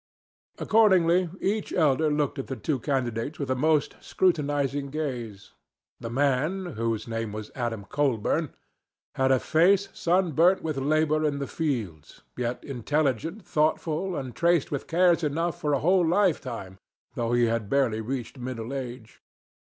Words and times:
Accordingly, 0.57 1.29
each 1.39 1.71
elder 1.71 2.09
looked 2.09 2.39
at 2.39 2.47
the 2.47 2.55
two 2.55 2.79
candidates 2.79 3.37
with 3.37 3.51
a 3.51 3.55
most 3.55 3.97
scrutinizing 4.01 4.87
gaze. 4.89 5.51
The 5.99 6.09
man—whose 6.09 7.07
name 7.07 7.31
was 7.31 7.51
Adam 7.53 7.85
Colburn—had 7.85 9.31
a 9.31 9.39
face 9.39 9.89
sunburnt 9.93 10.63
with 10.63 10.77
labor 10.77 11.23
in 11.23 11.37
the 11.37 11.45
fields, 11.45 12.21
yet 12.35 12.63
intelligent, 12.65 13.45
thoughtful 13.45 14.15
and 14.15 14.35
traced 14.35 14.71
with 14.71 14.87
cares 14.87 15.23
enough 15.23 15.61
for 15.61 15.71
a 15.71 15.79
whole 15.85 16.03
lifetime, 16.07 16.79
though 17.13 17.33
he 17.33 17.45
had 17.45 17.69
barely 17.69 18.01
reached 18.01 18.39
middle 18.39 18.73
age. 18.73 19.21